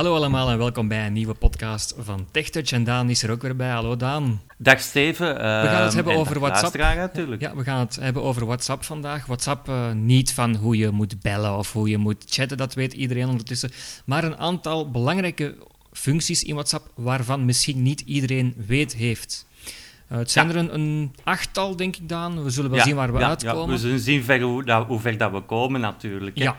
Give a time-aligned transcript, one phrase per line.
[0.00, 2.72] Hallo allemaal en welkom bij een nieuwe podcast van TechTouch.
[2.72, 3.70] En Daan is er ook weer bij.
[3.70, 4.40] Hallo Daan.
[4.58, 5.34] Dag Steven.
[5.34, 6.76] we gaan het hebben over WhatsApp.
[6.76, 7.42] natuurlijk.
[7.42, 9.26] Ja, we gaan het hebben over WhatsApp vandaag.
[9.26, 12.92] WhatsApp uh, niet van hoe je moet bellen of hoe je moet chatten, dat weet
[12.92, 13.70] iedereen ondertussen.
[14.04, 15.54] Maar een aantal belangrijke
[15.92, 19.46] functies in WhatsApp waarvan misschien niet iedereen weet heeft.
[20.12, 22.44] Uh, het zijn er een, een, achttal, denk ik, Daan.
[22.44, 23.74] We zullen wel zien waar we uitkomen.
[23.74, 26.38] we zullen zien ver hoe, dat, hoe ver dat we komen, natuurlijk.
[26.38, 26.50] Hè.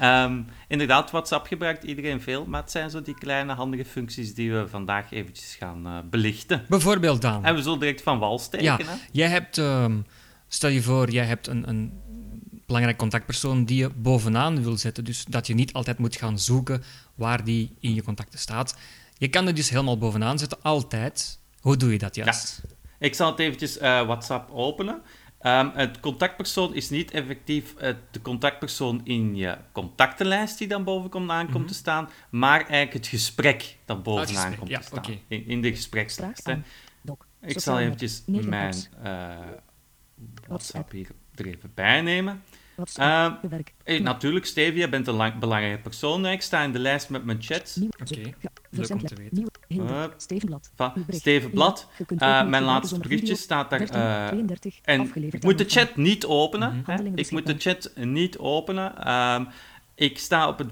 [0.00, 0.24] Ja.
[0.24, 4.52] Um, inderdaad, WhatsApp gebruikt iedereen veel, maar het zijn zo die kleine handige functies die
[4.52, 6.64] we vandaag eventjes gaan uh, belichten.
[6.68, 7.44] Bijvoorbeeld, Daan.
[7.44, 8.64] En we zullen direct van wal steken.
[8.64, 8.94] Ja, hè?
[9.12, 10.06] jij hebt, um,
[10.48, 11.92] stel je voor, jij hebt een, een
[12.66, 15.04] belangrijk contactpersoon die je bovenaan wil zetten.
[15.04, 16.82] Dus dat je niet altijd moet gaan zoeken
[17.14, 18.76] waar die in je contacten staat.
[19.18, 21.38] Je kan er dus helemaal bovenaan zetten, altijd.
[21.60, 22.60] Hoe doe je dat juist?
[22.62, 22.71] Ja.
[23.02, 25.02] Ik zal het eventjes uh, WhatsApp openen.
[25.46, 31.10] Um, het contactpersoon is niet effectief uh, de contactpersoon in je contactenlijst die dan boven
[31.10, 31.66] komt, aan komt mm -hmm.
[31.66, 34.98] te staan, maar eigenlijk het gesprek dat bovenaan oh, komt ja, te staan.
[34.98, 35.22] Okay.
[35.28, 36.48] In, in, de gesprekslijst.
[37.40, 39.38] Ik zal eventjes mijn uh,
[40.48, 42.42] WhatsApp hier er even bij nemen.
[42.78, 43.32] Uh,
[43.84, 46.26] hey, natuurlijk, Stevie, je bent een lang, belangrijke persoon.
[46.26, 47.78] Ik sta in de lijst met mijn chat.
[47.80, 48.34] Oké, okay.
[48.70, 49.50] leuk om te weten.
[49.68, 50.70] Uh, Stevenblad.
[51.08, 51.88] Stevenblad.
[52.08, 53.94] Uh, mijn laatste berichtje staat daar.
[53.94, 54.40] Uh,
[54.82, 56.74] en ik moet de chat niet openen.
[56.74, 57.12] Mm -hmm.
[57.14, 59.12] Ik moet de chat niet openen.
[59.12, 59.48] Um,
[59.94, 60.70] ik sta op het,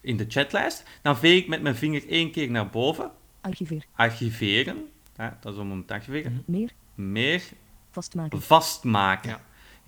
[0.00, 0.84] in de chatlijst.
[1.02, 3.10] Dan veeg ik met mijn vinger één keer naar boven.
[3.40, 3.84] Archiveer.
[3.94, 4.88] Archiveren.
[5.40, 6.32] dat is om hem te archiveren.
[6.32, 6.42] -hmm.
[6.46, 6.70] Meer.
[6.94, 7.42] Meer.
[7.90, 8.42] Vastmaken.
[8.42, 9.30] Vastmaken.
[9.30, 9.40] Ja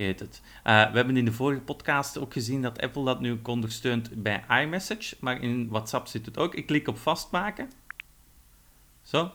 [0.05, 0.41] heet het.
[0.45, 4.23] Uh, we hebben in de vorige podcast ook gezien dat Apple dat nu ook ondersteunt
[4.23, 6.55] bij iMessage, maar in WhatsApp zit het ook.
[6.55, 7.71] Ik klik op vastmaken.
[9.03, 9.33] Zo.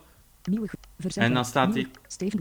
[1.15, 1.87] En dan staat hij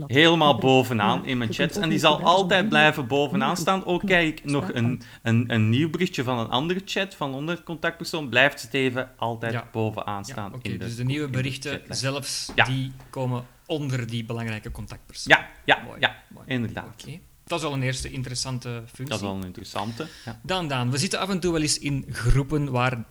[0.07, 1.77] helemaal bovenaan in mijn chats.
[1.77, 3.85] En die zal altijd blijven bovenaan staan.
[3.85, 7.62] Ook kijk ik nog een, een, een nieuw berichtje van een andere chat, van onder
[7.62, 9.69] contactpersoon, blijft Steven altijd ja.
[9.73, 10.51] bovenaan staan.
[10.51, 15.37] Ja, Oké, dus de nieuwe berichten zelfs, die komen onder die belangrijke contactpersoon.
[15.37, 16.01] Ja, ja, Mooi.
[16.01, 16.47] ja Mooi.
[16.47, 17.05] inderdaad.
[17.05, 17.19] Oké.
[17.50, 19.05] Dat is al een eerste interessante functie.
[19.05, 20.09] Dat is wel een interessante.
[20.25, 20.41] Ja.
[20.43, 23.05] Dan, Daan, we zitten af en toe wel eens in groepen waar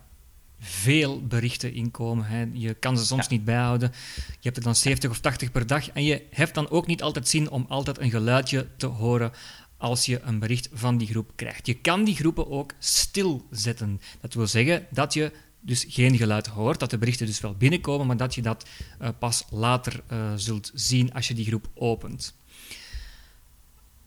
[0.60, 2.26] veel berichten in komen.
[2.26, 2.46] Hè.
[2.54, 3.32] Je kan ze soms ja.
[3.32, 3.92] niet bijhouden.
[4.16, 5.90] Je hebt er dan 70 of 80 per dag.
[5.90, 9.32] En je hebt dan ook niet altijd zin om altijd een geluidje te horen
[9.78, 11.68] als je een bericht van die groep krijgt.
[11.68, 14.02] Je kan die groepen ook stilzetten.
[14.22, 18.08] Dat wil zeggen dat je dus geen geluid hoort, dat de berichten dus wel binnenkomen,
[18.08, 18.66] maar dat je dat
[19.02, 22.38] uh, pas later uh, zult zien als je die groep opent.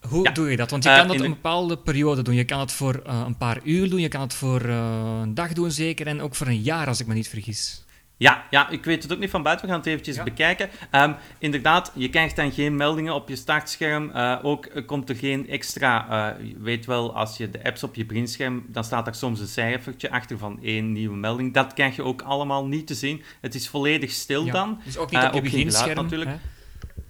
[0.09, 0.71] Hoe doe je dat?
[0.71, 2.35] Want je kan uh, dat een bepaalde periode doen.
[2.35, 5.35] Je kan het voor uh, een paar uur doen, je kan het voor uh, een
[5.35, 7.85] dag doen zeker, en ook voor een jaar, als ik me niet vergis.
[8.17, 9.67] Ja, ja, ik weet het ook niet van buiten.
[9.67, 10.23] We gaan het eventjes ja.
[10.23, 10.71] bekijken.
[10.93, 14.11] Um, inderdaad, je krijgt dan geen meldingen op je startscherm.
[14.15, 16.07] Uh, ook komt er geen extra...
[16.41, 18.65] Uh, je weet wel, als je de apps op je beginscherm...
[18.69, 21.55] dan staat er soms een cijfertje achter van één nieuwe melding.
[21.55, 23.23] Dat krijg je ook allemaal niet te zien.
[23.41, 24.53] Het is volledig stil ja.
[24.53, 24.81] dan.
[24.85, 26.31] Dus ook niet op je beginscherm, natuurlijk.
[26.31, 26.37] Hè?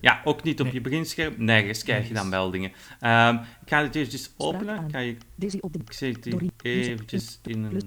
[0.03, 0.75] Ja, ook niet op nee.
[0.75, 1.35] je beginscherm.
[1.39, 2.71] Nergens krijg je dan meldingen.
[3.01, 4.91] Um, ik ga het eventjes openen.
[4.91, 7.83] Ga je, ik zet die eventjes in een...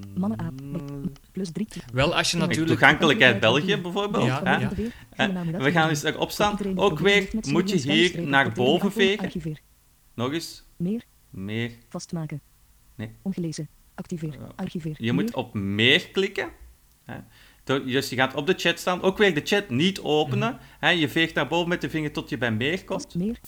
[1.94, 2.68] Wel, als je natuurlijk...
[2.68, 4.26] Toegankelijkheid België bijvoorbeeld.
[4.26, 5.30] Ja, ja.
[5.30, 6.58] Uh, we gaan eens erop staan.
[6.76, 9.58] Ook weer moet je hier naar boven vegen.
[10.14, 10.64] Nog eens.
[10.78, 11.04] Meer.
[11.30, 11.72] Meer.
[11.90, 12.42] Vastmaken.
[12.96, 13.12] Nee.
[13.22, 13.70] Ongelezen.
[13.96, 14.38] Activeer.
[14.56, 14.96] Archiveer.
[14.98, 16.50] Je moet op meer klikken.
[17.66, 20.52] Dus je gaat op de chat staan, ook weer de chat niet openen.
[20.52, 20.98] Mm -hmm.
[20.98, 23.16] je veegt naar boven met de vinger tot je bij meer komt.
[23.16, 23.40] Meer.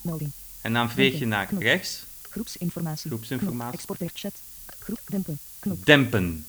[0.00, 0.30] Melding.
[0.60, 1.62] En dan veeg je naar Knop.
[1.62, 2.04] rechts.
[2.30, 3.10] Groepsinformatie.
[3.10, 3.74] Groepsinformatie.
[3.74, 4.32] Exporteer chat.
[4.78, 5.38] Groep dempen.
[5.58, 5.86] Knop.
[5.86, 6.46] Dempen.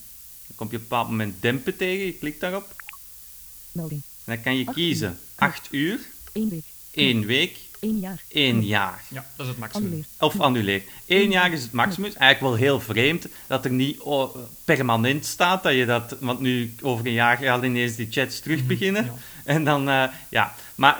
[0.48, 2.76] Dan kom je op een bepaald moment dempen tegen, je klikt daarop.
[3.72, 4.02] Melding.
[4.26, 5.18] En dan kan je Acht kiezen uur.
[5.36, 6.00] 8 uur,
[6.34, 6.66] Eén week.
[6.92, 8.24] 1 week, Eén jaar.
[8.28, 9.04] 1 jaar.
[9.08, 10.06] Ja, dat is het maximum.
[10.20, 10.84] Of annuleer.
[11.08, 12.12] Eén jaar is het maximum.
[12.14, 15.64] Eigenlijk wel heel vreemd dat er niet oh, permanent staat.
[15.64, 19.06] Dat je dat, want nu over een jaar gaan ineens die chats terug beginnen.
[19.06, 19.14] Ja.
[19.44, 20.56] En dan, uh, ja.
[20.76, 20.98] Maar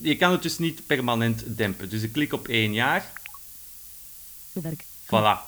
[0.00, 1.88] je kan het dus niet permanent dempen.
[1.88, 3.10] Dus ik klik op één jaar.
[4.52, 4.84] Bewerk.
[5.04, 5.38] Voilà.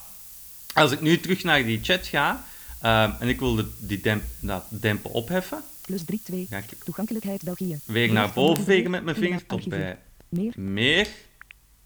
[0.74, 2.44] Als ik nu terug naar die chat ga
[2.82, 5.62] um, en ik wil de, die demp, dat dempen opheffen.
[5.80, 6.46] Plus 3, 2.
[6.50, 7.80] Ga ik Toegankelijkheid België.
[7.84, 9.98] weer naar boven vegen met mijn vinger tot bij
[10.36, 10.52] Meer.
[10.56, 11.08] meer.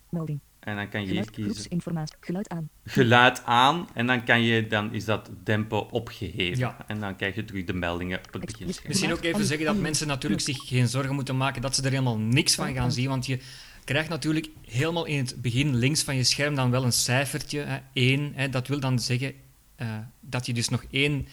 [0.09, 0.41] Melding.
[0.59, 1.55] En dan kan je hier Geluid.
[1.55, 1.83] kiezen.
[2.21, 2.69] Geluid aan.
[2.85, 6.59] geluid aan en dan, kan je, dan is dat dempen opgeheven.
[6.59, 6.77] Ja.
[6.87, 8.89] En dan krijg je terug de meldingen op het beginscherm.
[8.89, 11.91] Misschien ook even zeggen dat mensen natuurlijk zich geen zorgen moeten maken dat ze er
[11.91, 13.39] helemaal niks van gaan zien, want je
[13.85, 17.79] krijgt natuurlijk helemaal in het begin links van je scherm dan wel een cijfertje, hè,
[17.93, 18.33] 1.
[18.35, 19.35] Hè, dat wil dan zeggen
[19.83, 21.29] uh, dat je dus nog één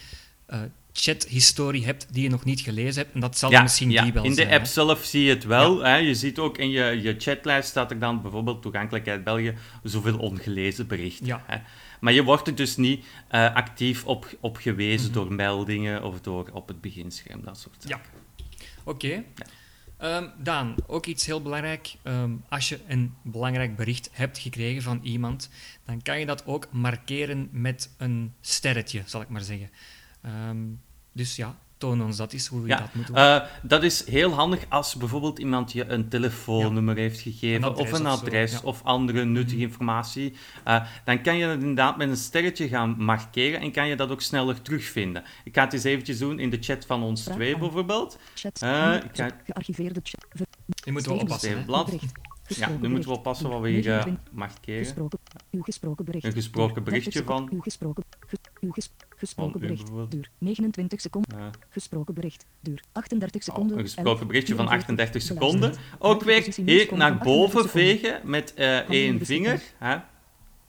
[0.49, 0.59] uh,
[0.97, 3.13] chathistorie hebt die je nog niet gelezen hebt.
[3.13, 4.03] En dat zal Ja, misschien ja.
[4.03, 4.51] die wel in de zijn.
[4.53, 4.67] app hè.
[4.67, 5.79] zelf zie je het wel.
[5.83, 5.95] Hè.
[5.95, 10.87] Je ziet ook in je, je chatlijst staat er dan bijvoorbeeld toegankelijkheid België, zoveel ongelezen
[10.87, 11.25] berichten.
[11.25, 11.43] Ja.
[11.47, 11.57] Hè.
[11.99, 15.13] Maar je wordt er dus niet eh, actief op, op gewezen Mhm.
[15.13, 17.89] door meldingen of door op het beginscherm, dat soort Ja.
[17.89, 18.11] zaken.
[18.83, 19.23] Oké.
[19.97, 21.95] Ehm, Daan, ook iets heel belangrijk.
[22.03, 25.49] Ehm, als je een belangrijk bericht hebt gekregen van iemand,
[25.85, 29.69] dan kan je dat ook markeren met een sterretje, zal ik maar zeggen.
[30.21, 30.57] Ehm,
[31.15, 33.15] dus ja, toon ons dat eens, hoe Ja, dat moet doen.
[33.15, 37.91] Eh, dat is heel handig als bijvoorbeeld iemand je een telefoonnummer heeft gegeven, Een of
[37.91, 38.59] een of zo, adres, ja.
[38.63, 40.33] of andere nuttige informatie.
[40.63, 44.09] Eh, dan kan je het inderdaad met een sterretje gaan markeren en kan je dat
[44.09, 45.23] ook sneller terugvinden.
[45.43, 47.59] Ik ga het eens eventjes doen in de chat van ons Vraag twee aan.
[47.59, 48.17] bijvoorbeeld.
[48.35, 48.61] Chat.
[48.61, 50.25] Eh, nu, ik ga- Gearchiveerde chat.
[50.29, 50.45] Ver-
[50.85, 51.65] je moet wel oppassen.
[52.47, 55.09] Ja, nu moeten we oppassen wat we hier eh, 29 markeren.
[55.51, 56.25] Uw gesproken bericht.
[56.25, 57.47] Een gesproken berichtje 30 seconden.
[57.49, 58.03] van- Uw gesproken,
[58.61, 58.71] uw
[59.59, 59.91] bericht.
[60.09, 61.39] Duur 29 seconden.
[61.39, 62.45] Eh, Gesproken bericht.
[62.61, 63.77] Duur 38 oh, seconden.
[63.77, 65.41] een gesproken 11, berichtje van 38 beluisterd.
[65.61, 65.79] seconden.
[65.99, 69.61] Ook weer hier naar van 38 boven vegen met eh, Handen één vinger.
[69.77, 69.97] Hè?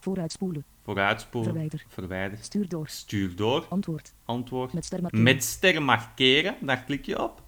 [0.01, 0.65] Vooruitspoelen.
[0.85, 1.85] Vooruitspoelen, Verwijder.
[1.89, 2.39] verwijder.
[2.43, 2.89] Stuur door.
[2.89, 4.13] Stuur door, Antwoord.
[4.25, 4.73] antwoord.
[4.73, 5.25] Met ster markeren.
[5.25, 7.43] Met sterren markeren, daar klik je op.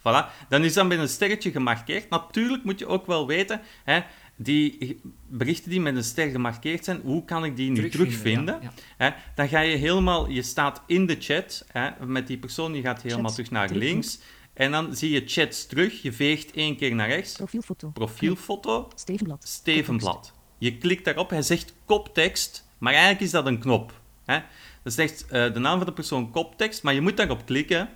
[0.00, 2.10] Voilà, dan is dat met een sterretje gemarkeerd.
[2.10, 4.00] Natuurlijk moet je ook wel weten, hè,
[4.36, 8.58] die berichten die met een ster gemarkeerd zijn, hoe kan ik die nu terugvinden?
[8.62, 9.04] ja, ja.
[9.06, 12.82] Hè, dan ga je helemaal, je staat in de chat hè, met die persoon, je
[12.82, 13.82] gaat helemaal Chats, terug naar terug.
[13.82, 14.18] links.
[14.54, 17.36] En dan zie je chats terug, je veegt één keer naar rechts.
[17.36, 17.88] Profielfoto.
[17.88, 19.48] Profielfoto, Stevenblad.
[19.48, 20.32] Stevenblad.
[20.58, 24.00] Je klikt daarop, hij zegt koptekst, maar eigenlijk is dat een knop.
[24.24, 24.38] Hè?
[24.82, 27.88] Dat zegt eh, de naam van de persoon koptekst, maar je moet daarop klikken.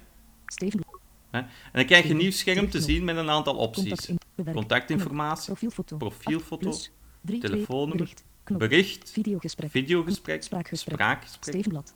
[1.42, 4.10] En dan krijg je een nieuw scherm te zien met een aantal opties.
[4.52, 5.96] Contactinformatie, Profielfoto.
[5.96, 6.90] profielfoto, Plus.
[7.20, 8.12] 3, telefoonnummer,
[8.44, 9.10] Bericht.
[9.12, 9.70] Videogesprek.
[9.70, 10.94] videogesprek, Spraakgesprek.
[10.94, 11.94] spraakgesprek, Stevenblad.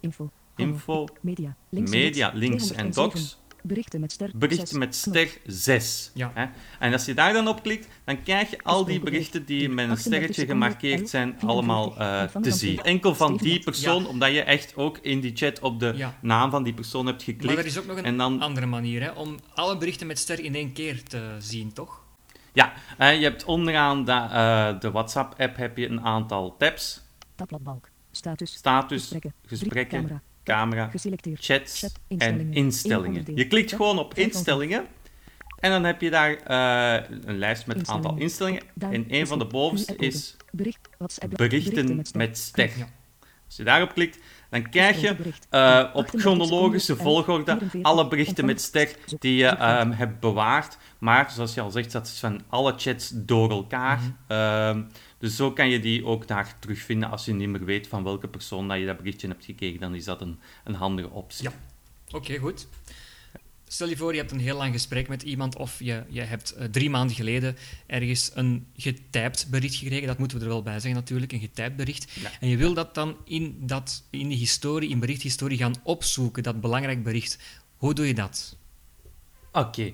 [0.00, 0.30] Info.
[0.56, 1.56] Info, Media.
[1.70, 1.90] Links
[2.72, 2.90] en 207.
[2.90, 3.38] docs.
[3.62, 4.30] Berichten met ster.
[4.34, 4.78] Berichten zes.
[4.78, 5.14] met Knop.
[5.16, 6.10] ster 6.
[6.14, 6.30] Ja.
[6.34, 6.46] Hè?
[6.78, 9.84] En als je daar dan op klikt, dan krijg je al die berichten die met
[9.84, 9.98] een 38
[10.30, 12.82] sterretje gemarkeerd 11, zijn, 44, allemaal eh, te zien.
[12.82, 16.18] Enkel van die persoon, omdat je echt ook in die chat op de Ja.
[16.22, 17.58] naam van die persoon hebt Maar geklikt.
[17.58, 20.40] er is ook nog een en dan- andere manier hè, om alle berichten met ster
[20.44, 22.02] in één keer te zien, toch?
[22.52, 27.00] Ja, je hebt onderaan de, eh, de WhatsApp-app heb je een aantal tabs.
[27.34, 27.88] Tabbladbalk.
[28.10, 28.52] Status.
[28.52, 29.32] Status, Gesprekken.
[29.46, 30.90] gesprekken, Camera.
[31.34, 33.24] chats Chat, en instellingen.
[33.34, 34.86] Je klikt gewoon op instellingen
[35.60, 38.62] en dan heb je daar eh, een lijst met een aantal Instellingen.
[38.78, 40.36] En een van de bovenste is
[41.28, 42.70] berichten met ster.
[43.46, 44.18] Als je daarop klikt,
[44.48, 45.08] dan krijg je
[45.50, 50.78] eh, op 38 chronologische volgorde 44, alle berichten met ster die je ehm, hebt bewaard.
[50.98, 53.98] Maar zoals je al zegt, dat is van alle chats door elkaar.
[53.98, 54.10] Mhm.
[54.26, 54.82] Ehm,
[55.18, 57.10] dus zo kan je die ook daar terugvinden.
[57.10, 59.94] Als je niet meer weet van welke persoon dat je dat berichtje hebt gekregen, dan
[59.94, 61.50] is dat een, een handige optie.
[61.50, 61.52] Ja.
[62.16, 62.66] Oké, goed.
[63.68, 66.50] Stel je voor, je hebt een heel lang gesprek met iemand of je, je hebt
[66.50, 67.56] eh, drie maanden geleden
[67.86, 70.06] ergens een getypt bericht gekregen.
[70.06, 72.10] Dat moeten we er wel bij zeggen natuurlijk, een getypt bericht.
[72.12, 72.30] Ja.
[72.40, 76.60] En je wil dat dan in, dat, in die historie, in berichthistorie gaan opzoeken, dat
[76.60, 77.38] belangrijk bericht.
[77.76, 78.56] Hoe doe je dat?
[79.52, 79.92] Oké.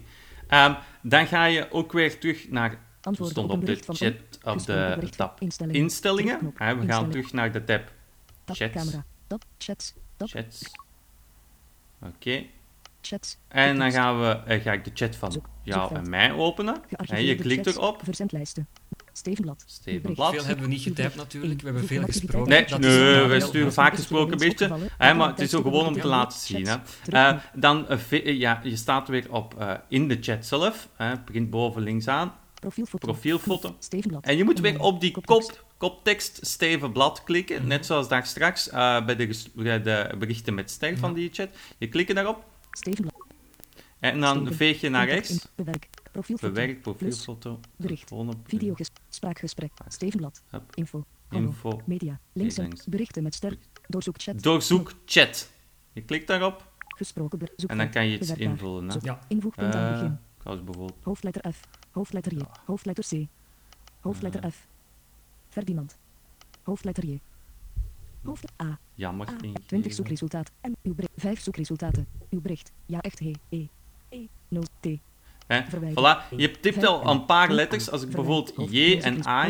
[0.49, 2.79] Ehm, dan ga je ook weer terug naar...
[3.01, 6.39] Antwoord stond op de chat op de tab Instellingen.
[6.39, 7.11] we gaan Instellingen.
[7.11, 7.93] terug naar de tab
[8.45, 8.57] Tab.
[8.57, 8.73] chats.
[8.73, 9.05] Camera.
[9.27, 9.45] Tab.
[9.59, 9.95] Chats.
[10.17, 10.29] Tab.
[10.29, 10.71] chats.
[12.03, 12.45] Oké.
[13.07, 13.37] Chats.
[13.49, 16.83] En dan gaan we, eh, ga ik de chat van jou en mij openen.
[16.89, 18.01] Hè, je klikt erop.
[18.05, 18.67] Verzendlijsten.
[19.13, 19.65] Stevenblad.
[19.67, 20.31] Stevenblad.
[20.35, 22.49] Veel hebben we niet getypt natuurlijk, we hebben veel gesproken.
[22.49, 23.47] Nee, Dat nee, een wij nadeel.
[23.47, 24.91] sturen vaak gesproken berichten.
[24.99, 26.67] Hè, maar het is ook gewoon om te laten zien.
[26.67, 26.77] Hè.
[27.11, 30.89] Eh, dan, eh, ja, je staat weer op eh, in de chat zelf.
[30.97, 32.33] Hè, begint boven linksaan.
[32.61, 33.07] Profielfoto.
[33.07, 33.77] Profielfoto.
[33.79, 34.25] Stevenblad.
[34.25, 35.51] En je moet weer op die Koptekst.
[35.51, 37.59] kop, koptekst Steven Blad klikken.
[37.59, 37.67] Mhm.
[37.67, 41.49] Net zoals daar straks eh, bij, de, bij de berichten met ster van die chat.
[41.79, 42.45] Je klikt daarop.
[42.77, 43.23] Stevenblad.
[43.99, 44.55] En dan Steven.
[44.55, 45.49] veeg je naar rechts.
[45.55, 45.89] Bewerk.
[46.13, 46.53] Profielfoto.
[46.53, 48.13] Bewerk, profielfoto, Bericht.
[48.47, 48.89] Videoges.
[49.09, 49.73] Spraakgesprek.
[49.89, 50.43] Stevenblad.
[50.49, 50.63] Hup.
[50.77, 51.05] Info.
[51.31, 51.81] Info.
[51.85, 52.21] Media.
[52.33, 52.85] Links en links.
[52.87, 53.57] berichten met ster.
[53.89, 54.43] Doorzoek chat.
[54.43, 55.51] Doorzoek chat.
[55.93, 58.85] Je klikt daarop Gesproken en dan kan je iets invullen.
[58.85, 58.93] Hè.
[58.93, 59.03] Zoek.
[59.03, 59.19] Ja.
[59.29, 60.19] Invoegpunt aan het Eh, begin.
[60.43, 61.61] zoals bijvoorbeeld Hoofdletter F.
[61.91, 62.41] Hoofdletter J.
[62.65, 63.27] Hoofdletter C.
[64.01, 64.51] Hoofdletter Eh.
[64.51, 64.67] F.
[65.49, 65.97] Ferdinand.
[66.63, 67.19] Hoofdletter J.
[68.25, 68.79] Hoofdletter A.
[68.95, 69.29] jammer.
[69.29, 69.31] A.
[69.33, 69.67] ingegeven.
[69.67, 70.51] 20 zoekresultaat.
[70.61, 71.13] En uw bericht.
[71.17, 72.07] 5 zoekresultaten.
[72.31, 72.73] Uw bericht.
[72.87, 73.33] Ja, echt he.
[73.49, 73.67] E.
[74.09, 74.27] E.
[74.49, 74.63] 0.
[74.81, 74.87] T.
[75.47, 75.61] Hè.
[75.91, 77.91] Voilà, je tipt al een paar letters.
[77.91, 79.45] Als ik bijvoorbeeld J en A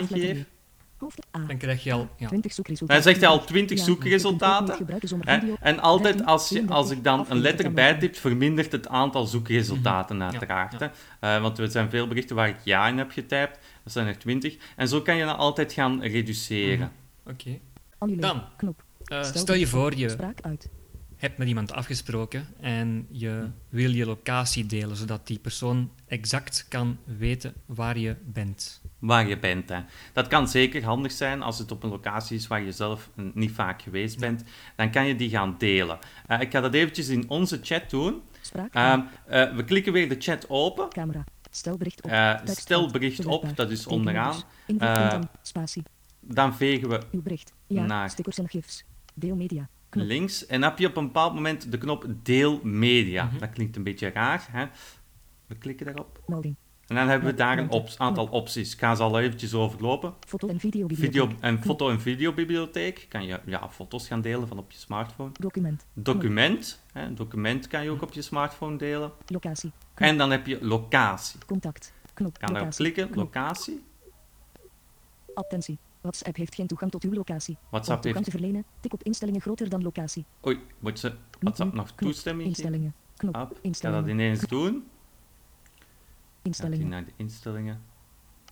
[1.34, 1.46] A.
[1.46, 2.08] Dan krijg je al...
[2.16, 2.26] Ja.
[2.28, 3.02] 20 zoekresultaten.
[3.04, 4.86] dan zegt hij al 20 Ja, je kunt ook zoekresultaten.
[4.88, 5.52] niet Hè?
[5.60, 9.26] En altijd 13, als, je, als ik dan een 34 letter bijtip, vermindert het aantal
[9.26, 10.24] zoekresultaten Mhm.
[10.24, 10.72] uiteraard.
[10.80, 11.36] Ja, hè.
[11.36, 13.58] Eh, want er zijn veel berichten waar ik ja in heb getypt.
[13.84, 14.56] Dat zijn er 20.
[14.76, 16.92] En zo kan je dan altijd gaan reduceren.
[17.26, 17.58] Oké.
[18.04, 18.34] Annuleren.
[18.36, 18.44] Dan.
[18.56, 18.84] Knop.
[19.04, 20.68] Eh, Stel stel je voor, je Spraak uit.
[21.16, 26.98] hebt met iemand afgesproken en je wil je locatie delen, zodat die persoon exact kan
[27.04, 28.82] weten waar je bent.
[28.98, 29.68] waar je bent.
[29.68, 29.80] Hè.
[30.12, 33.50] Dat kan zeker handig zijn als het op een locatie is waar je zelf niet
[33.52, 34.44] vaak geweest bent.
[34.76, 35.98] Dan kan je die gaan delen.
[36.26, 38.22] Eh, ik ga dat eventjes in onze chat doen.
[38.40, 38.74] Spraak.
[38.74, 40.88] Ehm, eh, we klikken weer de chat open.
[40.88, 41.24] Camera.
[41.50, 42.10] Stel bericht op.
[42.10, 42.92] Eh, Tekst stel uit.
[42.92, 44.34] bericht op, dat is onderaan.
[45.42, 45.82] Spatie.
[46.26, 47.52] Dan vegen we Uw bericht.
[47.66, 47.84] Ja.
[47.86, 48.84] naar Stickers en gifs.
[49.14, 49.68] Deel media.
[49.88, 50.06] Knop.
[50.06, 53.24] links en dan heb je op een bepaald moment de knop deel media.
[53.24, 53.38] Mhm.
[53.38, 54.46] Dat klinkt een beetje raar.
[54.50, 54.66] Hè?
[55.46, 56.22] We klikken daarop.
[56.26, 56.54] Melding.
[56.86, 58.72] En dan hebben we daar een op- aantal opties.
[58.72, 60.14] Ik ga ze al eventjes overlopen.
[60.26, 60.86] Foto en video.
[60.90, 63.06] Video en foto- en videobibliotheek.
[63.08, 65.30] Kan je ja, foto's gaan delen van op je smartphone.
[65.40, 65.86] Document.
[65.92, 66.82] Document.
[66.92, 69.12] Hè, document kan je ook op je smartphone delen.
[69.26, 69.72] Locatie.
[69.94, 71.40] En dan heb je locatie.
[71.46, 71.92] Contact.
[72.14, 72.38] Knop.
[72.38, 73.10] Kan daarop klikken.
[73.10, 73.34] Knop.
[73.34, 73.84] Locatie.
[75.34, 75.78] Attentie.
[76.04, 77.56] WhatsApp heeft geen toegang tot uw locatie.
[77.70, 78.36] WhatsApp Om toegang heeft...
[78.36, 80.24] te verlenen, tik op instellingen groter dan locatie.
[80.46, 82.10] Oei, moet ze WhatsApp nog Knop.
[82.10, 82.48] toestemming?
[82.48, 82.94] Instellingen.
[83.16, 83.58] Knop.
[83.60, 84.88] Ik ga dat ineens doen.
[86.42, 86.88] Instellingen.
[86.88, 87.82] naar de instellingen.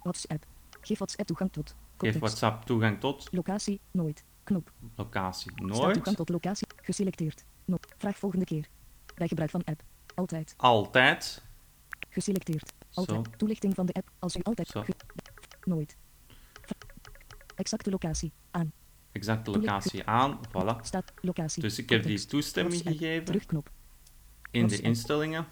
[0.02, 0.46] WhatsApp.
[0.80, 1.74] Geef WhatsApp toegang tot.
[1.96, 2.18] Geef.
[2.18, 3.80] WhatsApp toegang tot Locatie.
[3.90, 4.24] Nooit.
[4.44, 4.72] Knop.
[4.96, 5.52] locatie.
[5.54, 5.94] Staat Nooit.
[5.94, 6.66] toegang tot locatie.
[6.82, 7.44] Geselecteerd.
[7.64, 7.94] Knop.
[7.98, 8.68] Vraag volgende keer.
[9.14, 9.82] Bij gebruik van app.
[10.14, 10.54] Altijd.
[10.56, 11.44] Altijd.
[12.08, 12.72] Geselecteerd.
[12.94, 13.26] Altijd.
[13.26, 13.32] Zo.
[13.36, 14.10] Toelichting van de app.
[14.18, 14.74] Als u altijd.
[15.64, 15.96] Nooit.
[17.62, 18.32] Exacte locatie.
[18.50, 18.72] Aan.
[19.12, 20.38] Exacte locatie aan.
[20.48, 20.80] Voilà.
[20.82, 21.62] Staat locatie.
[21.62, 23.70] Dus ik heb die toestemming gegeven Terugknop.
[24.50, 25.46] in de instellingen.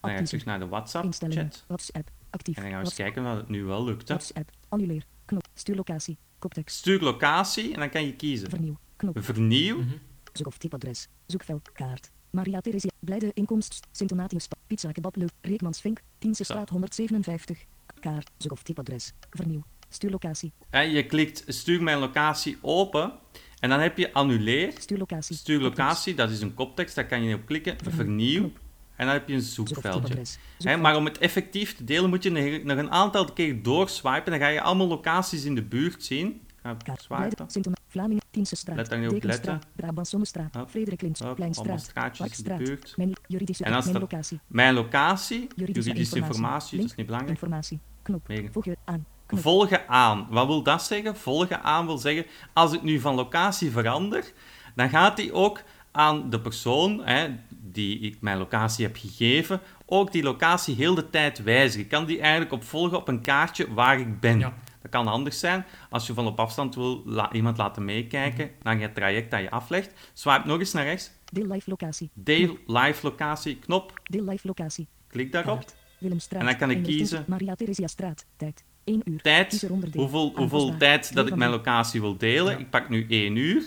[0.00, 1.08] Dan ga ik terug naar de Instellingen.
[1.10, 1.64] WhatsApp-chat.
[1.66, 2.10] WhatsApp.
[2.30, 2.56] Actief.
[2.56, 4.08] En dan gaan we eens kijken of het nu wel lukt.
[4.08, 4.14] Hè.
[4.14, 4.50] WhatsApp.
[4.68, 5.04] Annuleer.
[5.24, 5.48] Knop.
[5.54, 6.18] Stuur locatie.
[6.38, 6.76] Koptekst.
[6.76, 8.50] Stuur locatie en dan kan je kiezen.
[8.50, 8.78] Vernieuw.
[8.96, 9.16] Knop.
[9.22, 9.78] Vernieuw.
[9.78, 9.96] Mhm.
[10.32, 11.08] Zoek of typadres.
[11.26, 11.72] Zoekveld.
[11.72, 12.10] Kaart.
[12.30, 12.90] Maria Theresia.
[12.98, 13.86] Blijde inkomst.
[13.90, 14.48] Sint-Donatius.
[14.66, 15.30] Pizza kebab leuk.
[15.40, 16.00] Reekmansvink.
[16.18, 16.52] Tiense Zo.
[16.52, 17.64] straat 157.
[18.00, 18.30] Kaart.
[18.36, 19.12] Zoek of typadres.
[19.30, 19.62] Vernieuw.
[19.88, 20.52] Stuur locatie.
[20.70, 23.12] En je klikt stuur mijn locatie open.
[23.60, 24.72] En dan heb je annuleer.
[24.78, 25.36] Stuur locatie.
[25.36, 25.78] Stuur Koptekst.
[25.78, 27.76] locatie, dat is een koptekst, daar kan je op klikken.
[27.90, 28.52] Vernieuw.
[28.96, 30.24] En dan heb je een zoekveldje.
[30.58, 30.80] Zoekveld.
[30.80, 32.30] maar om het effectief te delen moet je
[32.64, 34.30] nog- een aantal keer doorswipen.
[34.30, 36.40] Dan ga je allemaal locaties in de buurt zien.
[36.62, 37.72] Ga swipen.
[37.88, 38.22] Vlamingen.
[38.30, 38.76] Tiense straat.
[38.76, 39.60] Let daar niet op letten.
[39.76, 40.54] Brabantsonnestraat.
[40.54, 42.58] Hop, Frederik de Parkstraat.
[42.58, 42.94] buurt.
[42.96, 44.40] Mijn juridische, En als mijn locatie.
[44.46, 47.34] Mijn locatie, Juridische, informatie, dat is niet belangrijk.
[47.40, 47.78] Informatie.
[48.02, 48.30] Knop.
[48.50, 49.06] Voeg je aan.
[49.36, 50.26] Volgen aan.
[50.30, 51.16] Wat wil dat zeggen?
[51.16, 54.32] Volgen aan wil zeggen, als ik nu van locatie verander,
[54.74, 60.12] dan gaat hij ook aan de persoon hè, die ik mijn locatie heb gegeven, ook
[60.12, 61.80] die locatie heel de tijd wijzigen.
[61.84, 64.38] Ik kan die eigenlijk op volgen op een kaartje waar ik ben.
[64.38, 64.54] Ja.
[64.82, 68.80] Dat kan handig zijn als je van op afstand wil la- iemand laten meekijken naar
[68.80, 69.92] het traject dat je aflegt.
[70.12, 71.10] Swipe nog eens naar rechts.
[71.32, 72.10] Deel live locatie.
[72.14, 74.00] Deel live locatie knop.
[74.02, 74.88] Deel live locatie.
[75.08, 75.64] Klik daarop.
[76.00, 77.24] En dan kan ik 120, kiezen.
[77.26, 78.24] Maria Theresia straat.
[78.36, 78.64] Tijd.
[78.88, 79.20] 1 uur.
[79.22, 79.68] Tijd.
[79.94, 82.52] Hoeveel, hoeveel tijd dat ik mijn locatie wil delen.
[82.52, 82.58] Ja.
[82.58, 83.62] Ik pak nu 1 uur.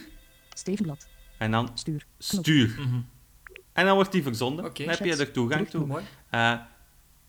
[0.54, 1.08] Stevenblad.
[1.38, 2.06] En dan Stuur.
[2.18, 2.76] Stuur.
[2.80, 3.00] Mhm.
[3.74, 4.72] En dan wordt die verzonden.
[4.74, 5.86] Dan heb je er toegang toe.
[5.86, 6.04] Mooi.
[6.30, 6.54] Eh,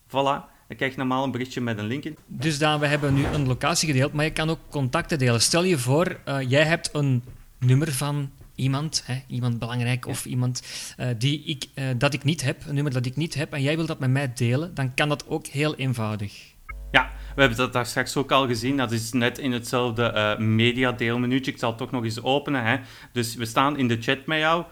[0.07, 0.51] voilà.
[0.67, 2.17] Dan krijg je normaal een berichtje met een link in.
[2.25, 5.41] Dus Daan, we hebben nu een locatie gedeeld, maar je kan ook contacten delen.
[5.41, 7.23] Stel je voor, eh, jij hebt een
[7.59, 10.63] nummer van iemand, hè, iemand belangrijk of iemand
[10.97, 13.61] eh, die ik, eh, dat ik niet heb, een nummer dat ik niet heb, en
[13.61, 16.52] jij wilt dat met mij delen, dan kan dat ook heel eenvoudig.
[16.93, 18.77] Ja, we hebben dat daar straks ook al gezien.
[18.77, 21.51] Dat is net in hetzelfde eh mediadeelmenuutje.
[21.51, 22.63] Ik zal het toch nog eens openen.
[22.63, 22.77] Hè.
[23.11, 24.63] Dus we staan in de chat met jou.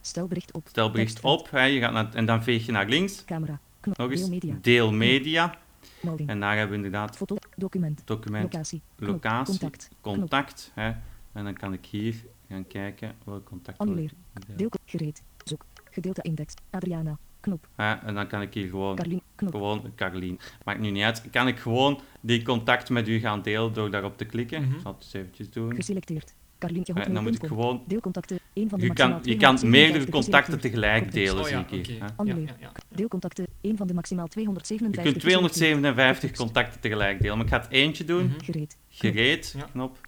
[0.00, 0.66] Stel bericht op.
[0.68, 1.40] Stel bericht Tekstveld.
[1.40, 1.50] op.
[1.50, 1.62] Hè.
[1.64, 3.24] Je gaat naar, en dan veeg je naar links.
[3.24, 3.58] Camera.
[3.80, 3.96] Knop.
[3.96, 4.20] Nog eens.
[4.20, 4.54] Deel media.
[4.60, 5.58] Deel media.
[6.00, 6.28] Melding.
[6.28, 7.36] En daar hebben we inderdaad Foto.
[7.56, 8.02] Document.
[8.04, 8.82] document, Locatie.
[8.96, 9.88] Locatie, Contact.
[10.00, 10.70] contact.
[10.74, 10.92] Hè.
[11.32, 12.14] En dan kan ik hier
[12.48, 14.10] gaan kijken welk contact delen.
[14.56, 14.70] Deel.
[14.86, 15.22] Gereed.
[15.44, 15.64] Zoek.
[15.90, 16.54] Gedeelte index.
[16.70, 17.18] Adriana.
[17.44, 17.68] Knop.
[17.76, 17.92] Hè.
[17.92, 19.22] En dan kan ik hier gewoon Carlien.
[19.34, 19.50] Knop.
[19.52, 20.38] Gewoon, Carlien.
[20.64, 21.30] Maakt nu niet uit.
[21.30, 24.62] Kan ik gewoon die contact met u gaan delen door daarop te klikken?
[24.62, 24.74] Mhm.
[24.74, 25.74] Ik zal het eens eventjes doen.
[25.74, 26.34] Geselecteerd.
[26.58, 27.82] Carlientje Ja, en dan moet ik gewoon...
[27.86, 28.38] Deelcontacten.
[28.52, 31.26] 1 van de Je kan, je kan 257 meerdere contacten tegelijk Context.
[31.26, 31.98] delen, Oh ja, zie ik hier.
[32.00, 32.06] hè.
[32.24, 32.72] Ja, ja, ja.
[32.88, 33.46] Deelcontacten.
[33.60, 37.70] 1 van de maximaal Je 257 kunt 257 contacten tegelijk delen, maar ik ga het
[37.70, 38.24] eentje doen.
[38.26, 38.44] Mhm.
[38.44, 38.76] Gereed.
[38.88, 39.64] Gereed, Ja.
[39.72, 39.98] knop.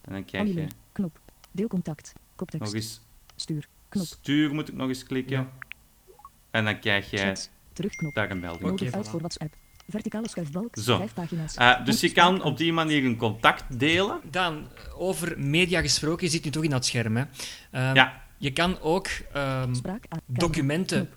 [0.00, 0.72] En dan krijg je Annuleer.
[0.92, 1.20] Knop.
[1.52, 2.12] Deelcontact.
[2.14, 2.74] nog Koptekst.
[2.74, 3.00] eens
[3.36, 3.68] Stuur.
[3.90, 4.06] Knop.
[4.06, 5.36] stuur, moet ik nog eens klikken.
[5.36, 5.48] Ja.
[6.50, 7.32] En dan krijg je.
[7.72, 8.14] Terugknop.
[8.14, 8.62] daar een melding.
[8.70, 9.54] Oké, Nodig uit voor WhatsApp.
[9.88, 10.76] Verticale schuifbalk.
[10.78, 10.96] Zo.
[10.96, 11.54] Vijf pagina's.
[11.54, 14.20] Eh, dus je kan op die manier een contact delen.
[14.30, 17.16] Daan, over media gesproken, je zit nu toch in dat scherm.
[17.16, 17.24] Hè?
[17.70, 18.22] Ehm, Ja.
[18.38, 19.74] Je kan ook ehm,
[20.26, 21.08] documenten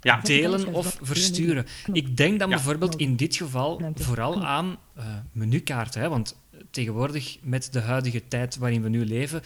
[0.00, 0.20] Ja.
[0.20, 1.66] delen of versturen.
[1.92, 2.54] Ik denk dan Ja.
[2.54, 6.00] bijvoorbeeld in dit geval vooral aan eh, menukaarten.
[6.00, 6.08] Hè?
[6.08, 6.36] Want
[6.70, 9.42] tegenwoordig, met de huidige tijd waarin we nu leven,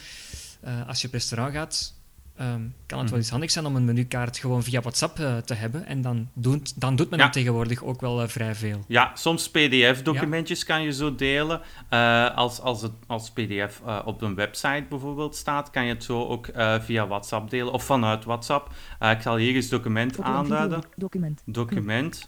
[0.61, 1.95] eh, als je op restaurant gaat,
[2.41, 3.09] ehm, kan het Mhm.
[3.09, 5.87] wel eens handig zijn om een menukaart gewoon via WhatsApp eh, te hebben.
[5.87, 7.25] En dan doet, dan doet men Ja.
[7.25, 8.85] dat tegenwoordig ook wel eh, vrij veel.
[8.89, 11.61] Ja, soms PDF-documentjes kan je zo delen.
[11.89, 16.27] Eh, als, als het als PDF op een website bijvoorbeeld staat, kan je het zo
[16.27, 18.75] ook eh, via WhatsApp delen of vanuit WhatsApp.
[18.99, 20.57] Eh, ik zal hier eens document Foto en video.
[20.57, 20.91] aanduiden.
[20.97, 21.43] Document.
[21.47, 22.25] Document.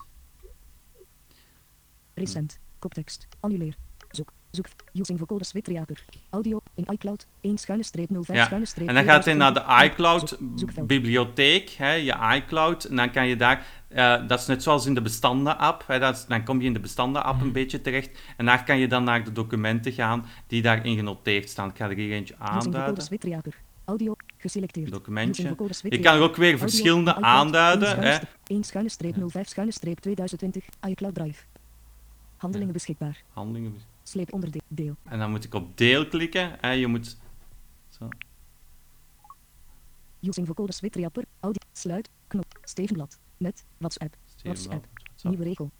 [2.14, 2.58] Recent.
[2.78, 3.26] Koptekst.
[3.40, 3.74] Annuleer.
[4.52, 4.66] Zoek.
[4.92, 6.04] Using vocoders Witreaper.
[6.30, 6.60] Audio.
[6.74, 7.26] In iCloud.
[7.40, 10.28] 1 schuine streep 05 Ja, schuine streep En dan gaat hij naar de 2020.
[10.28, 10.90] Zoek- zoekveld.
[10.90, 12.84] iCloud-bibliotheek, je iCloud.
[12.84, 16.16] En dan kan je daar, eh, dat is net zoals in de bestanden-app, hè, dat
[16.16, 17.46] is- dan kom je in de bestanden-app Mhm.
[17.46, 18.18] een beetje terecht.
[18.36, 21.68] En daar kan je dan naar de documenten gaan die daarin genoteerd staan.
[21.68, 23.04] Ik ga er hier eentje aanduiden.
[23.84, 24.14] Audio.
[24.38, 24.90] Geselecteerd.
[24.90, 25.42] Documentje.
[25.88, 27.88] Je kan er ook weer Audio, verschillende iCloud, aanduiden.
[27.88, 28.12] 1 Hè.
[28.12, 30.64] schuine streep- 1 schuine streep 05 schuine streep 2020.
[30.88, 31.42] iCloud Drive.
[32.36, 33.22] Handelingen beschikbaar.
[33.32, 33.90] Handelingen.
[34.02, 34.96] Sleep onderdeel.
[35.02, 36.56] En dan moet ik op deel klikken.
[36.60, 36.70] Hè.
[36.70, 37.16] Je moet...
[37.88, 38.08] Zo.
[40.20, 41.24] Using vocoders Witreaper.
[41.40, 41.62] Audio.
[41.72, 42.10] Sluit.
[42.26, 42.58] Knop.
[42.62, 43.18] Stevenblad.
[43.36, 43.64] Met.
[43.78, 44.16] WhatsApp.
[44.24, 44.86] Stevenblad, WhatsApp.
[44.94, 45.28] WhatsApp.
[45.28, 45.70] Nieuwe regel.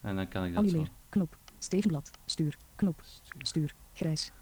[0.00, 0.92] En dan kan ik dat zo Annuleer.
[1.08, 1.36] Knop.
[1.58, 2.10] Stevenblad.
[2.26, 2.56] Stuur.
[2.76, 3.02] Knop.
[3.38, 3.74] Stuur.
[3.92, 4.32] Grijs.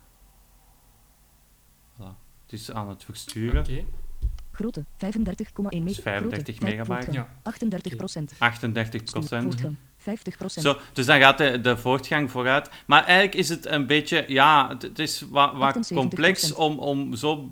[1.95, 2.17] Voilà.
[2.43, 3.61] Het is aan het versturen.
[3.63, 3.85] Oké.
[4.53, 6.03] Grootte 35,1 meter.
[6.03, 6.85] 35 Grootte, megabyte.
[6.85, 7.37] voortgang, Ja.
[7.43, 8.33] 38 procent.
[8.39, 9.65] 38 procent.
[10.03, 10.65] Voortgang 50 procent.
[10.67, 12.71] Zo, dus dan gaat de, de voortgang vooruit.
[12.87, 15.95] Maar eigenlijk is het een beetje, ja, het, het is wat, wat 78%.
[15.95, 17.51] complex om, om zo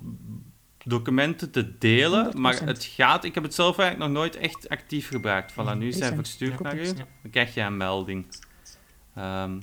[0.84, 2.40] documenten te delen.
[2.40, 2.64] Maar 100%.
[2.64, 5.52] het gaat, ik heb het zelf eigenlijk nog nooit echt actief gebruikt.
[5.52, 6.14] Voilà, nu zijn Recent.
[6.14, 6.92] verstuurd naar u.
[6.94, 8.26] Dan krijg je een melding.
[9.14, 9.58] Ehm,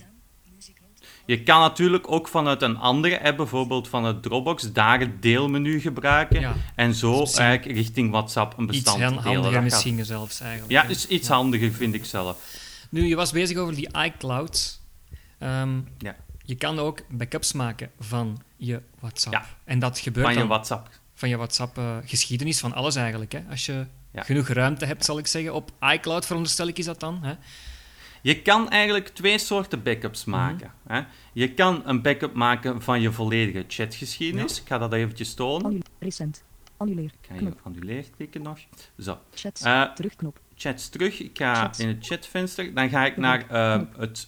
[1.25, 5.79] je kan natuurlijk ook vanuit een andere app, bijvoorbeeld van het Dropbox, daar het deelmenu
[5.79, 6.39] gebruiken.
[6.39, 6.56] Ja.
[6.75, 9.15] En zo eigenlijk richting WhatsApp een Iets bestand delen.
[9.15, 10.72] Dat handiger misschien zelfs eigenlijk.
[10.72, 12.65] Ja, is iets handiger, vind ik zelf.
[12.89, 14.79] Nu, je was bezig over die iCloud.
[15.39, 16.15] Ehm, Ja.
[16.44, 19.36] Je kan ook backups maken van je WhatsApp.
[19.36, 19.46] Ja.
[19.63, 20.89] En dat gebeurt Van je dan WhatsApp.
[21.13, 23.32] van je WhatsApp-geschiedenis, van alles eigenlijk.
[23.32, 23.44] Hè?
[23.50, 24.24] Als je Ja.
[24.24, 25.53] genoeg ruimte hebt, zal ik zeggen.
[25.53, 27.24] Op iCloud veronderstel ik is dat dan.
[27.24, 27.34] Hè?
[28.22, 30.38] Je kan eigenlijk twee soorten backups Mhm.
[30.38, 30.72] maken.
[30.88, 31.01] Hè?
[31.34, 34.62] Je kan een backup maken van je volledige chatgeschiedenis.
[34.62, 35.82] Ik ga dat eventjes tonen.
[36.00, 36.44] Recent.
[36.77, 37.06] Annuleer.
[37.06, 37.53] Ik ga hier Knop.
[37.53, 38.60] op annuleer klikken nog.
[39.00, 39.62] Zo, Chats.
[39.62, 40.39] Eh, Terugknop.
[40.58, 41.20] Chats terug.
[41.20, 41.80] Ik ga Chats.
[41.80, 42.74] in het chatvenster.
[42.74, 43.92] Dan ga ik naar Knop.
[43.92, 43.96] Knop.
[44.00, 44.28] het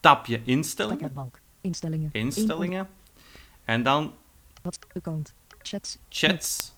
[0.00, 1.12] tapje instellingen.
[1.60, 2.08] Instellingen.
[2.12, 2.88] Instellingen.
[3.64, 4.14] En dan
[4.62, 4.78] Wat?
[4.96, 5.34] Account.
[5.62, 5.98] Chats.
[6.08, 6.74] chats.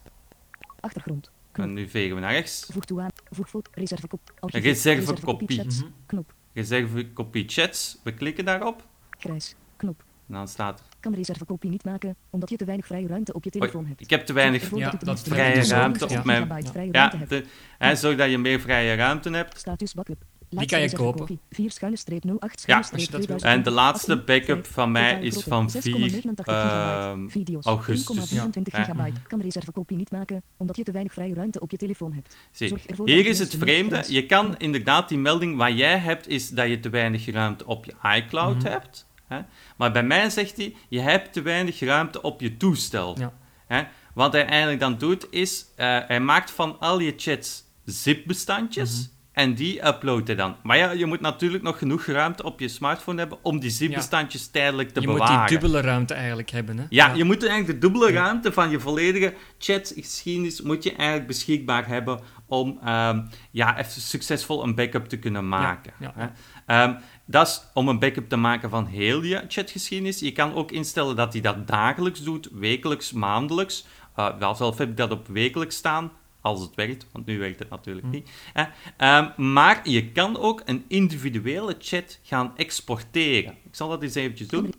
[0.80, 1.30] Achtergrond.
[1.52, 2.66] En nu vegen we naar rechts.
[2.72, 3.11] Voeg toe aan.
[3.30, 3.70] Voeg foto.
[3.74, 4.20] Reservekop.
[4.40, 5.59] Reservekopie.
[5.59, 5.78] Chats.
[5.83, 5.90] Mhm.
[6.07, 6.35] Knop.
[6.52, 7.98] Reservekopie chats.
[8.02, 8.87] We klikken daarop.
[9.18, 9.54] Grijs.
[9.76, 10.04] Knop.
[10.28, 10.87] En dan staat er...
[11.04, 14.00] Kan reservekopie niet maken, omdat je te weinig vrije ruimte op je telefoon Oei, hebt.
[14.00, 17.26] ik heb te weinig Ja, dat tenminste vrije 50 ruimte op mijn- vrije Ja, ruimte
[17.26, 17.44] de,
[17.78, 19.58] hè, zorg dat je meer vrije ruimte hebt.
[19.58, 20.22] Status backup.
[20.48, 21.40] Die kan je kopen.
[21.50, 23.38] 4 schuine streep 08 Ja, schuine streep dat.
[23.38, 23.50] 2020.
[23.50, 27.10] En de laatste backup van mij is van 6,89 4 gigabyte.
[27.20, 28.16] ehm, Video's, augustus.
[28.30, 28.82] 1,24 Ja.
[28.84, 29.20] gigabyte.
[29.26, 32.36] Kan reservekopie niet maken, omdat je te weinig vrije ruimte op je telefoon hebt.
[32.50, 32.68] Zie,
[33.04, 34.04] hier dat is het vreemde.
[34.08, 37.84] Je kan inderdaad die melding wat jij hebt, is dat je te weinig ruimte op
[37.84, 38.66] je iCloud Mhm.
[38.66, 39.06] hebt.
[39.26, 39.40] Hè?
[39.76, 43.18] Maar bij mij zegt hij, je hebt te weinig ruimte op je toestel.
[43.18, 43.32] Ja.
[43.66, 43.82] Hè?
[44.14, 48.90] Wat hij eigenlijk dan doet, is eh, hij maakt van al je chats zip-bestandjes.
[48.90, 49.12] Mhm.
[49.34, 50.56] En die uploadt hij dan.
[50.62, 54.46] Maar ja, je moet natuurlijk nog genoeg ruimte op je smartphone hebben om die zip-bestandjes
[54.46, 55.38] tijdelijk te je bewaren.
[55.38, 56.78] moet die dubbele ruimte eigenlijk hebben.
[56.78, 56.84] Hè?
[56.88, 61.87] Ja, je moet eigenlijk de dubbele ruimte van je volledige chatgeschiedenis moet je eigenlijk beschikbaar
[61.87, 65.92] hebben om ehm, ja, even succesvol een backup te kunnen maken.
[65.98, 66.26] hè.
[66.66, 70.18] Ehm, dat is om een backup te maken van heel je chatgeschiedenis.
[70.18, 73.87] Je kan ook instellen dat hij dat dagelijks doet, wekelijks, maandelijks.
[74.18, 77.58] Uh, wel, zelf heb ik dat op wekelijks staan, als het werkt, want nu werkt
[77.58, 78.30] het natuurlijk niet.
[78.52, 78.64] Hè.
[78.96, 83.52] Ehm, maar je kan ook een individuele chat gaan exporteren.
[83.64, 84.74] Ik zal dat eens eventjes doen.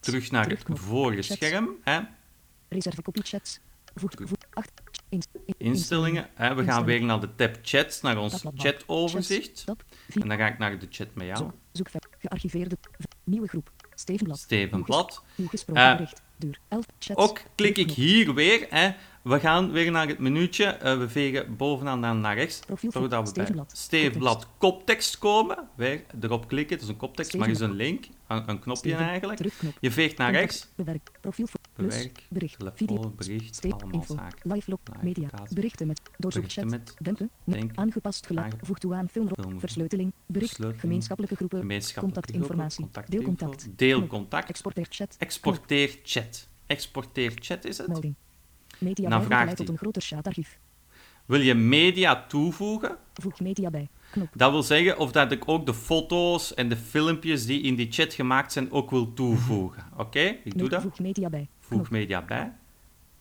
[0.00, 1.36] Terug naar het vorige Chats.
[1.40, 1.68] scherm.
[1.82, 2.00] Hè.
[2.68, 3.58] Reservekopie chats.
[3.94, 4.91] Voeg, voeg, acht, in, in-
[5.56, 6.28] Instellingen.
[6.34, 6.54] Hè.
[6.54, 9.64] We gaan weer naar de tab chats, naar ons chatoverzicht.
[10.20, 11.38] En dan ga ik naar de chat met jou.
[11.38, 12.76] zo, zoekveld, gearchiveerde,
[13.24, 13.70] nieuwe groep.
[13.94, 15.22] Steven Blad.
[15.34, 17.20] Nieuw gesproken Eh, bericht, duur, 11, chats.
[17.20, 18.66] Ook klik ik hier weer.
[18.70, 18.90] Hè.
[19.22, 20.64] We gaan weer naar het minuutje.
[20.64, 22.60] Eh, we vegen bovenaan naar, naar rechts.
[22.88, 23.64] Zodat we bij.
[23.72, 25.68] Stevenblad koptekst komen.
[25.74, 26.74] Weer erop klikken.
[26.74, 28.06] Het is een koptekst, maar is een link.
[28.26, 29.40] Een, een knopje Steven, eigenlijk.
[29.80, 30.72] Je veegt naar Contact, rechts.
[30.74, 34.52] Bewerk, profiel plus, Bewerk, bericht, telefoon, bericht, steek, allemaal info, zaken.
[34.52, 39.08] live media, berichten met, doorzoek Berichten chat, met, dempen, denk- aangepast geluid, voeg toe aan,
[39.08, 44.48] filmrol, Film- versleuteling, bericht, gemeenschappelijke groepen, Gemeenschappelijke contactinformatie, deelcontact, Deelcontact.
[44.48, 46.48] exporteer chat, Exporteer chat.
[46.66, 47.88] Exporteer chat is het.
[47.88, 48.14] melding.
[48.82, 49.76] Media Nou bij vraagt leidt tot hij.
[49.76, 50.58] een groter chatarchief.
[51.26, 52.96] Wil je media toevoegen?
[53.14, 56.76] Voeg media bij, knop, Dat wil zeggen of dat ik ook de foto's en de
[56.76, 59.84] filmpjes die in die chat gemaakt zijn ook wil toevoegen.
[59.96, 60.82] Oké, ik doe dat.
[60.82, 62.52] voeg media bij, Voeg media bij.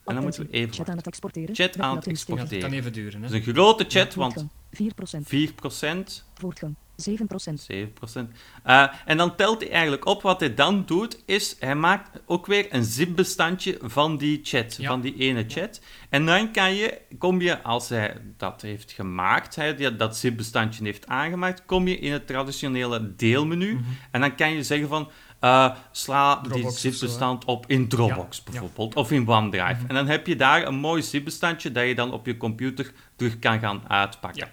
[0.06, 1.56] En dan moeten we even Chat aan het exporteren.
[1.56, 2.06] Chat aan het.
[2.28, 3.14] Ja, dat kan even duren.
[3.14, 3.28] Hè.
[3.28, 5.28] Dat is een grote chat, want Voortgang.
[5.28, 6.22] 4%.
[6.22, 6.76] 4%, Voortgang.
[7.02, 7.62] 7%.
[7.62, 8.32] 7%.
[8.64, 10.22] Eh, en dan telt hij eigenlijk op.
[10.22, 14.90] Wat hij dan doet, is hij maakt ook weer een zip-bestandje van die chat, Ja.
[14.90, 15.82] van die ene chat.
[16.10, 21.08] En dan kan je, kom je, als hij dat heeft gemaakt, hij dat zip-bestandje heeft
[21.08, 23.80] aangemaakt, kom je in het traditionele deelmenu.
[24.12, 25.10] En dan kan je zeggen van,
[25.40, 28.52] eh, sla Dropbox die zip-bestand op in Dropbox Ja, ja.
[28.52, 29.86] bijvoorbeeld, of in OneDrive.
[29.88, 33.40] En dan heb je daar een mooi zip-bestandje dat je dan op je computer terug
[33.40, 34.48] kan gaan uitpakken.
[34.48, 34.52] Ja.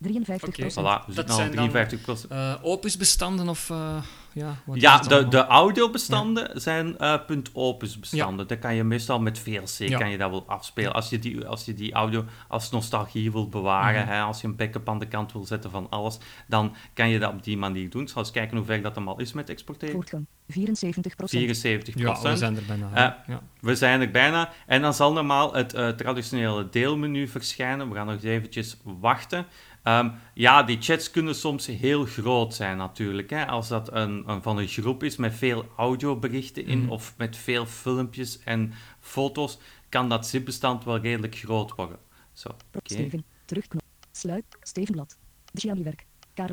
[0.00, 0.40] Voortgang.
[0.40, 0.48] 53%.
[0.48, 0.70] Oké.
[0.70, 2.30] Voilà, we Dat al zijn dan- 53%.
[2.30, 3.70] Eh, Opus-bestanden of...
[3.70, 3.96] eh,
[4.32, 5.30] ja, wat Ja, de, allemaal?
[5.30, 7.14] de audiobestanden zijn eh
[7.52, 8.46] .opus bestanden.
[8.46, 9.98] Dat kan je meestal met VLC Ja.
[9.98, 10.92] kan je dat wel afspelen.
[10.92, 14.10] Als je die, als je die audio als nostalgie wil bewaren, Mhm.
[14.12, 17.18] hè, als je een backup aan de kant wil zetten van alles, dan kan je
[17.18, 18.02] dat op die manier doen.
[18.02, 19.94] Ik zal eens kijken hoe ver dat hem al is met exporteren.
[19.94, 20.26] Voortgang.
[20.46, 21.30] 74%.
[21.30, 23.22] 74 Ja, we zijn er bijna.
[23.26, 23.42] ja.
[23.60, 24.50] We zijn er bijna.
[24.66, 27.88] En dan zal normaal het eh, traditionele deelmenu verschijnen.
[27.88, 29.46] We gaan nog eventjes wachten.
[29.82, 33.30] Ehm, ja, die chats kunnen soms heel groot zijn natuurlijk.
[33.30, 33.46] Hè?
[33.46, 36.90] Als dat een, een van een groep is met veel audioberichten in Mhm.
[36.90, 41.98] of met veel filmpjes en foto's, kan dat zipbestand wel redelijk groot worden.
[42.32, 42.58] Zo, oké.
[42.94, 43.24] Steven.
[43.44, 43.82] Terugknop.
[44.12, 44.44] Sluit.
[44.62, 45.16] Stevenblad.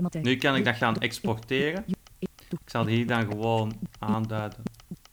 [0.02, 0.22] Matthij.
[0.22, 1.86] Nu kan ik dat gaan exporteren.
[2.20, 2.30] Ik
[2.66, 4.63] zal hier dan gewoon aanduiden.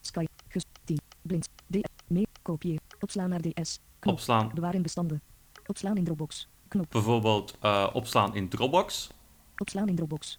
[0.01, 0.25] Sky.
[0.49, 0.63] Ges.
[0.85, 0.99] 10.
[1.23, 1.49] Blind.
[1.71, 1.77] D.
[2.07, 2.27] Mee.
[2.43, 2.79] Kopieer.
[3.01, 3.79] Opslaan naar DS.
[3.99, 4.15] Knop.
[4.15, 5.23] Opslaan, Bewaar in bestanden.
[5.67, 6.49] Opslaan in Dropbox.
[6.75, 6.91] Knop.
[6.91, 9.11] bijvoorbeeld eh, opslaan in Dropbox.
[9.57, 10.37] Opslaan in Dropbox.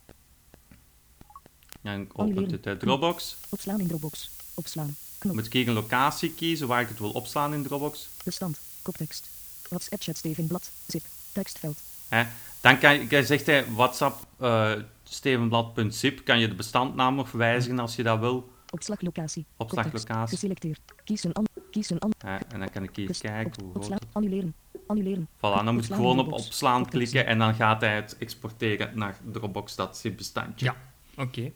[1.81, 3.35] Dan opent het de Dropbox.
[3.49, 4.29] Opslaan in Dropbox.
[4.53, 4.95] Opslaan.
[5.17, 5.35] Knop.
[5.35, 8.09] Moet ik hier een locatie kiezen waar ik het wil opslaan in Dropbox?
[8.23, 8.59] Bestand.
[8.81, 9.29] Koptekst.
[9.69, 10.71] WhatsApp chat Steven blad.
[10.87, 11.03] Zip.
[11.31, 11.79] Tekstveld.
[12.07, 12.23] Hè?
[12.61, 17.95] Dan kan je, zegt hij WhatsApp eh stevenblad.zip, kan je de bestandnaam nog wijzigen als
[17.95, 18.49] je dat wil.
[18.69, 19.45] Opslaglocatie.
[19.57, 20.37] Opslaglocatie.
[20.37, 20.79] Geselecteerd.
[21.03, 21.45] Kies een an.
[21.71, 22.11] Kies een an.
[22.17, 22.35] Hè?
[22.35, 24.55] En dan kan ik hier kijken hoe groot het Annuleren.
[24.87, 25.27] Annuleren.
[25.37, 29.17] Voilà, dan moet ik gewoon op opslaan klikken en dan gaat hij het exporteren naar
[29.31, 30.65] Dropbox, dat zip-bestandje.
[30.65, 30.75] Ja.
[31.23, 31.51] Oké.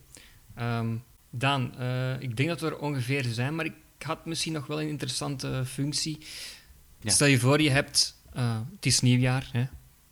[0.55, 0.95] Ehm,
[1.29, 4.81] Daan, eh, ik denk dat we er ongeveer zijn, maar ik had misschien nog wel
[4.81, 6.17] een interessante functie.
[7.01, 7.11] Ja.
[7.11, 8.21] Stel je voor, je hebt...
[8.33, 9.63] eh, het is nieuwjaar, hè.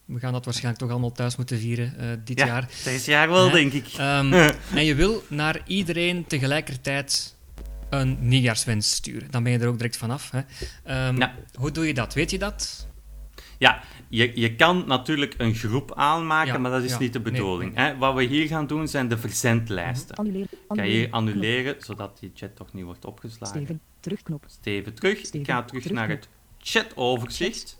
[0.05, 2.69] We gaan dat waarschijnlijk toch allemaal thuis moeten vieren eh, dit Ja, jaar.
[2.83, 3.51] deze jaar wel, Hè?
[3.51, 3.87] denk ik.
[3.97, 4.33] Ehm,
[4.79, 7.35] en je wil naar iedereen tegelijkertijd
[7.89, 9.31] een nieuwjaarswens sturen.
[9.31, 10.31] Dan ben je er ook direct vanaf.
[10.31, 10.41] Hè.
[10.83, 11.35] Ehm, Ja.
[11.53, 12.13] Hoe doe je dat?
[12.13, 12.87] Weet je dat?
[13.57, 16.99] Ja, je, je kan natuurlijk een groep aanmaken, Ja, maar dat is ja.
[16.99, 17.73] niet de Nee, bedoeling.
[17.75, 17.97] nee, Hè?
[17.97, 20.15] Wat we hier gaan doen, zijn de verzendlijsten.
[20.15, 20.49] Annuleren.
[20.67, 21.41] Kan je hier Annuleren.
[21.41, 23.55] annuleren, zodat die chat toch niet wordt opgeslagen.
[23.57, 23.81] Steven.
[23.99, 24.43] Terugknop.
[24.47, 25.31] Steven terug.
[25.31, 26.27] Ik ga terug terug naar het
[26.59, 27.77] chatoverzicht.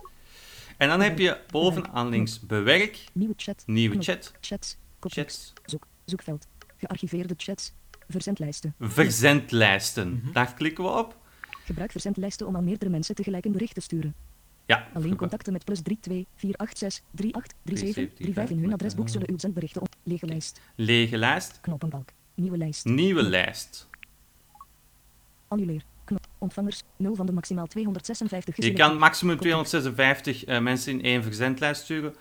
[0.77, 3.63] En dan heb je bovenaan links bewerk, Nieuwe chat.
[3.65, 4.03] nieuwe Knop.
[4.05, 4.77] chat, Chats.
[4.99, 5.87] Chats, Zoek.
[6.05, 6.47] Zoekveld.
[6.77, 7.73] Gearchiveerde chats.
[8.09, 8.73] Verzendlijsten.
[8.79, 10.09] verzendlijsten.
[10.23, 10.31] Mhm.
[10.31, 11.17] Daar klikken we op.
[11.65, 14.15] Gebruik verzendlijsten om aan meerdere mensen tegelijk een bericht te sturen.
[14.67, 19.37] Ja, Alleen contacten met plus 32 486 38 37 35 in hun adresboek zullen uw
[19.37, 19.95] zendberichten op.
[20.03, 20.61] Lege lijst.
[20.75, 22.09] lege lijst, Knoppenbalk.
[22.35, 22.85] Nieuwe lijst.
[22.85, 23.89] nieuwe lijst.
[25.47, 25.83] Annuleer.
[26.03, 26.27] Knop.
[26.37, 26.81] Ontvangers.
[26.97, 32.15] 0 van de maximaal 256 Je kan maximum 256 eh, mensen in één verzendlijst sturen.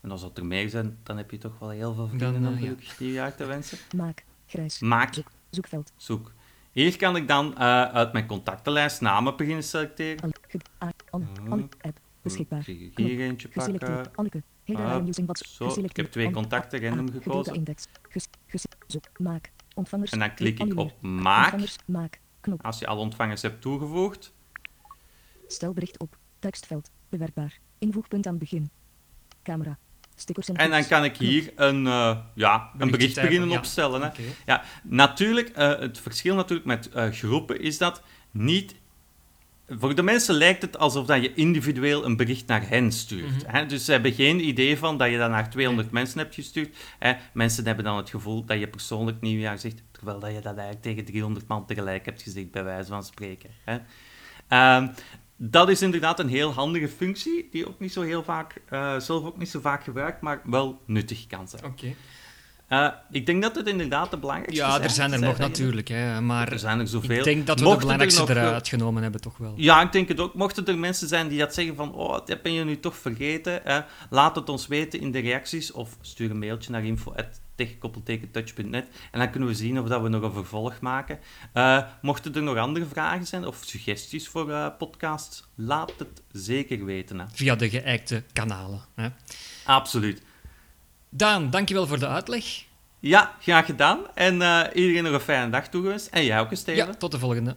[0.00, 2.46] En als dat er meer zijn, dan heb je toch wel heel veel vrienden Dan,
[2.46, 2.60] om eh, ja.
[2.60, 3.78] gelukkig nieuwjaar te wensen.
[3.96, 4.24] Maak.
[4.46, 4.78] Grijs.
[4.78, 5.30] Maak, Zoek.
[5.50, 5.92] Zoekveld.
[5.96, 6.32] zoek.
[6.72, 10.20] Hier kan ik dan eh, uit mijn contactenlijst namen beginnen selecteren.
[10.20, 10.30] Al.
[10.48, 10.58] Ge.
[10.84, 10.90] A.
[11.80, 12.00] App.
[12.22, 12.62] Beschikbaar.
[12.64, 14.10] Hier eentje pakken.
[14.14, 14.42] Anneke.
[14.64, 15.72] WhatsApp.
[15.72, 17.54] Zo, ik heb twee contacten random gekozen.
[17.54, 17.88] index.
[18.86, 19.04] Zoek.
[19.18, 19.52] Maak.
[19.74, 20.10] Ontvangers.
[20.10, 21.54] En dan klik ik op maak.
[21.86, 22.20] Maak.
[22.40, 22.64] Knop.
[22.64, 24.32] Als je alle ontvangers hebt toegevoegd.
[25.46, 26.18] Stel bericht op.
[26.38, 26.90] Tekstveld.
[27.08, 27.58] Bewerkbaar.
[27.78, 28.70] Invoegpunt aan begin.
[29.42, 29.78] Camera.
[30.14, 33.56] Stickers en En dan kan ik hier een, eh, ja, een bericht beginnen ja.
[33.56, 34.02] opstellen.
[34.02, 34.08] Hè.
[34.46, 38.74] Ja, natuurlijk, eh, het verschil natuurlijk met eh, groepen is dat niet...
[39.68, 43.44] Voor de mensen lijkt het alsof dat je individueel een bericht naar hen stuurt.
[43.44, 43.56] Mhm.
[43.56, 43.66] hè?
[43.66, 46.76] Dus ze hebben geen idee van dat je dat naar 200 mensen hebt gestuurd.
[46.98, 47.12] Hè?
[47.32, 50.82] Mensen hebben dan het gevoel dat je persoonlijk nieuwjaar zegt, terwijl dat je dat eigenlijk
[50.82, 53.50] tegen 300 man tegelijk hebt gezegd, bij wijze van spreken.
[53.64, 53.78] Hè?
[54.48, 54.88] Ehm,
[55.36, 59.24] dat is inderdaad een heel handige functie, die ook niet zo heel vaak, eh, zelf
[59.24, 61.64] ook niet zo vaak gebruikt, maar wel nuttig kan zijn.
[61.64, 61.94] Oké.
[62.68, 66.20] Eh, ik denk dat het inderdaad de belangrijkste Ja, er zijn er nog natuurlijk, hè,
[66.20, 67.18] maar Er zijn er zoveel.
[67.18, 67.76] ik denk dat we de er
[68.18, 69.52] nog, eruit genomen hebben, toch wel.
[69.56, 70.34] Ja, ik denk het ook.
[70.34, 73.60] Mochten er mensen zijn die dat zeggen van, oh, dat ben je nu toch vergeten,
[73.64, 79.18] hè, laat het ons weten in de reacties of stuur een mailtje naar info.techkoppeltekentouch.net en
[79.18, 81.18] dan kunnen we zien of dat we nog een vervolg maken.
[81.52, 86.84] Eh, mochten er nog andere vragen zijn of suggesties voor eh, podcasts, laat het zeker
[86.84, 87.18] weten.
[87.18, 87.24] Hè.
[87.32, 88.80] Via de geëikte kanalen.
[88.94, 89.08] Hè.
[89.64, 90.22] Absoluut.
[91.16, 92.44] Daan, dankjewel voor de uitleg.
[93.00, 93.98] Ja, graag gedaan.
[94.14, 96.06] En eh, iedereen nog een fijne dag toegewenst.
[96.06, 96.86] En jij ook, Steven.
[96.86, 97.56] Ja, tot de volgende.